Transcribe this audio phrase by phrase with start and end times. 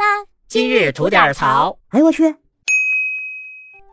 [0.00, 0.24] 啦！
[0.48, 1.76] 今日吐点槽。
[1.90, 2.34] 哎呦我去！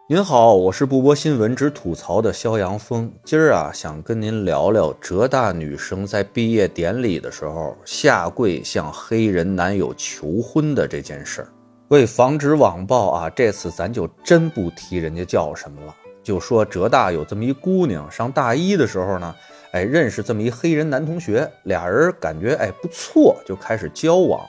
[0.10, 3.12] 您好，我是不播新闻只吐槽的肖阳峰。
[3.26, 11.50] 今儿啊，想跟您聊聊浙大女生在毕业典礼的时候下跪向黑人男友求婚的这件事儿。
[11.89, 15.94] 为防止网暴啊，这次咱就真不提人家叫什么了，
[16.24, 19.36] 就说浙大有这么一姑娘，上大一的时候呢，
[19.74, 24.48] 哎，认识这么一黑人男同学，俩人感觉哎不错，就开始交往。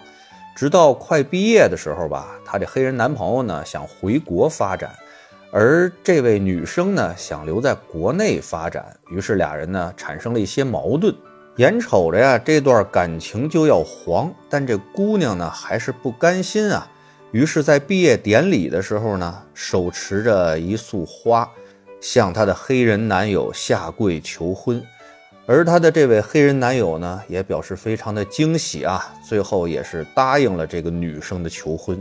[0.58, 4.90] 直到快毕业的时候吧，她这黑人男朋友呢想回国发展，
[5.52, 11.14] 而这位女生呢想留在国内发展，于是俩人呢产生了一些矛盾。
[11.58, 16.90] 眼瞅着呀这段感情就要黄，但这姑娘呢还是不甘心啊，
[17.30, 21.48] 于是，在毕业典礼的时候呢，手持着一束花，
[22.00, 24.82] 向她的黑人男友下跪求婚。
[25.50, 31.98] 而她的这位黑人男友呢，也表示非常的惊喜啊，最后也是答应了这个女生的求婚。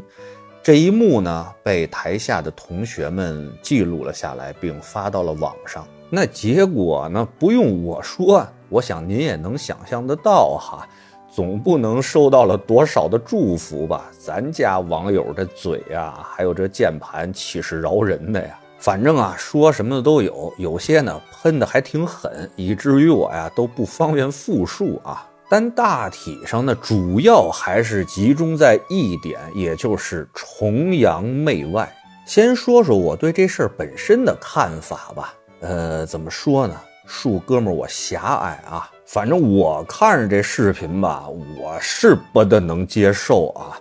[0.61, 5.87] 这一幕呢，被台下的同学们记录了下来，并发到了网上。
[6.09, 10.85] 那结果呢，不用我说，我想您也能想象得到哈，
[11.31, 14.11] 总不能收到了多少的祝福吧？
[14.19, 18.59] 咱家网友的嘴呀，还有这键盘，岂是饶人的呀？
[18.79, 25.27] 反正啊，说什么的都有，有些呢喷的还挺狠，以至于我呀都不方便复述啊。
[25.49, 31.91] 但大体上呢，主要还是集中在一点，也就是崇洋媚外。
[32.25, 35.33] 先说说我对这事儿本身的看法吧。
[35.61, 36.75] 呃，怎么说呢？
[37.09, 38.89] 恕哥们儿我狭隘啊。
[39.05, 43.79] 反正我看着这视频吧，我是不得能接受啊。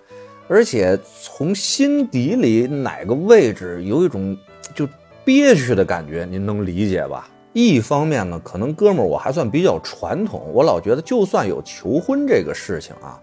[0.48, 4.36] 而且从心底里哪个位置有一种。
[4.74, 4.88] 就
[5.24, 7.28] 憋屈的感觉，您能理解吧？
[7.52, 13.18] 一方面呢，可能哥们儿我还算比较传统，我老觉得就算有求婚这个事情啊，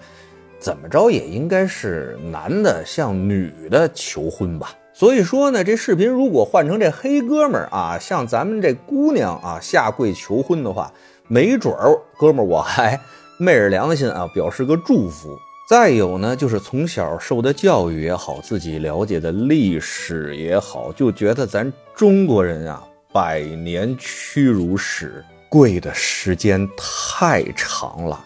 [0.60, 4.74] 怎么着也应该是男的向女的求婚吧。
[4.92, 10.92] 所以说呢，这视频如果换成这黑哥们儿啊，向咱们这姑娘啊下跪求婚的话，
[11.28, 13.00] 没准儿哥们儿我还
[13.38, 15.30] 昧着良心啊表示个祝福。
[15.66, 28.24] 再有呢，就是从小受的教育也好，自己了解的历史也好，就觉得咱中国人啊，百年屈辱史，跪的时间太长了。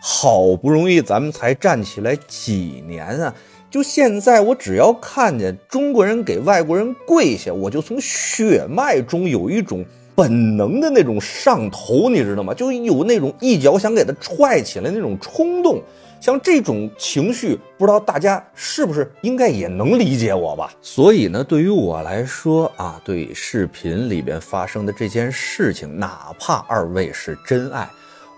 [0.00, 3.34] 好不容易咱们才站起来几年啊，
[3.70, 9.82] 就现在我只要看见中国人给外国人跪下，我就从血脉中有一种
[10.18, 12.52] 本能的那种上头，你知道吗？
[12.52, 15.80] 就有那种一脚想给他踹起来那种冲动。
[16.20, 20.72] 像这种情绪，不知道大家是不是应该也能理解我吧？
[20.82, 27.88] 所以呢，对于我来说啊，对视频里边发生的这件事情，哪怕二位是真爱，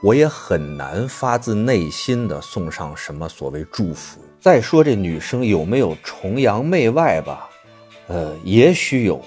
[0.03, 4.21] 我也很难发自内心的送上什么所谓祝福。
[4.39, 7.49] 再说这女生有没有崇洋媚外吧？
[8.09, 9.19] 呃，也许有，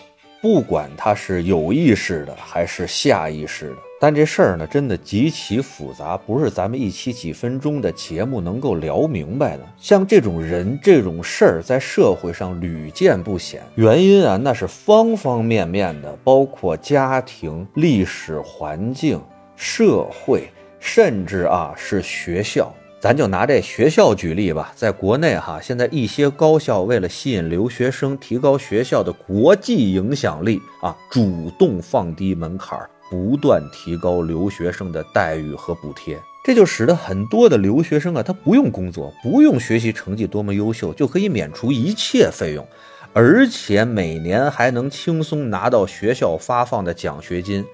[0.43, 3.75] 不管他是有意识的还是下意识的。
[3.97, 9.63] 但这事儿呢，真的极其复杂，不是咱们一期几分钟的节目能够聊明白的。
[9.77, 13.63] 像这种人、这种事儿，在社会上屡见不鲜。
[13.75, 19.21] 原因啊，那是方方面面的，包括家庭、历史环境、
[19.55, 22.69] 社会，甚至啊是学校。
[23.03, 32.79] 咱就拿这学校举例吧，在国内哈，现在一些高校为了吸引留学生，提高学校的国际影响力啊，主动放低门槛。
[33.11, 42.65] 不断提高留学生的待遇和补贴，这就使得很多的留学生啊，他不用工作，不用学习成绩多么优秀，就可以免除一切费用，
[43.11, 47.65] 而且每年还能轻松拿到学校发放的奖学金，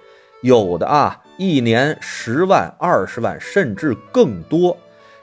[0.42, 4.76] 有的啊，一年十万、二十万，甚至更多，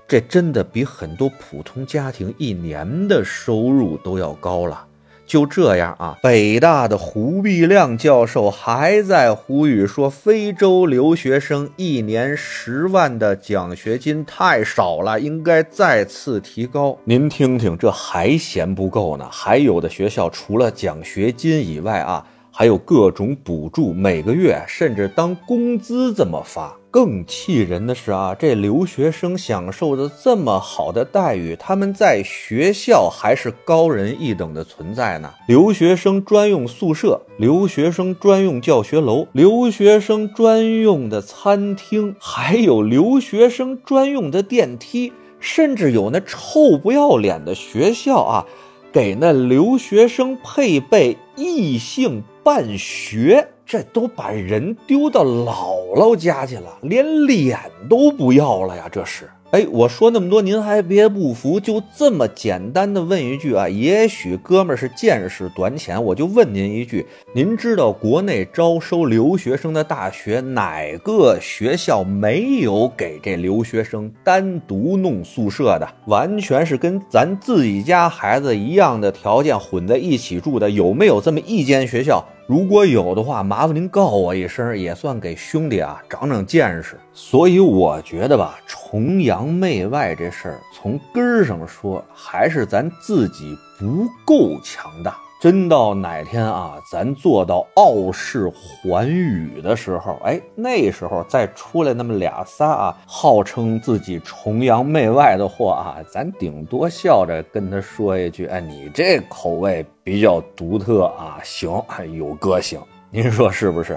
[0.09, 4.87] 这真的比很多普通家庭一年的收入都要高了。
[5.27, 16.97] 就这样啊，北大的胡必亮教授还在呼吁说，非洲留学生一年十万的奖学金太少了，应该再次提高。
[17.03, 19.29] 您听听，这还嫌不够呢？
[19.33, 22.25] 还有的学校除了奖学金以外啊。
[22.59, 26.75] 还有各种补助，每个月甚至当工资这么发。
[26.97, 35.31] 更气人的是啊，这留学生享受的这么好的待遇，他们在学校还是高人一等的存在呢。
[35.47, 48.47] 留学生专用宿舍、留学生专用教学楼、留学生专用的餐厅，还有留学生专用的电梯，甚至有那臭不要脸的学校啊，
[48.91, 52.23] 给那留学生配备异性。
[52.43, 57.59] 办学，这都把人丢到姥姥家去了，连脸
[57.91, 58.89] 都不要了呀！
[58.91, 63.69] 这是哎，我说那么多，您还别不服，就这么简单的问一句啊？
[63.69, 75.89] 也许哥们儿是见识短浅，我就问您一句：您知道国内招收留学生的大学哪个学校没有给这留学生单独弄宿舍的？
[76.07, 82.25] 完全是跟咱自己家孩子一样的条件混在一起住的，有没有这么一间学校？
[82.47, 86.97] 如果有的话，麻烦您告我一声，也算给兄弟啊长长见识。
[87.13, 95.19] 所以我觉得吧，崇洋媚外这事儿，从根儿上说，还是咱自己不够强大。
[95.39, 111.71] 真到哪天啊，咱做到傲视寰宇的时候，哎，那时候再出来那么俩仨啊，号称自己崇洋媚外的货啊，咱顶多笑着跟他说一句：“哎，你这口味比较独特啊，行，
[112.15, 112.81] 有个性。”
[113.13, 113.97] 您说是不是？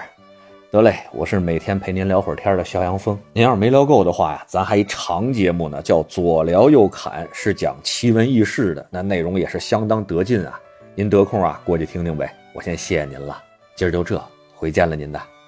[0.71, 3.17] 得嘞，我是每天陪您聊会儿天的肖阳峰。
[3.33, 10.59] 您要是没聊够的话呀，咱还一长节目呢，叫左聊右侃，是讲奇闻异事的，那内容也是相当得劲啊。
[10.99, 12.35] 您得空啊，过去听听呗。
[12.51, 13.41] 我先谢谢您了，
[13.73, 14.21] 今儿就这，
[14.53, 15.38] 回见了您的。